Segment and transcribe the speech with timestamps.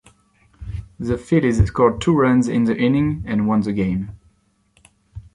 [0.99, 4.13] The Phillies scored two runs in the inning and won the game.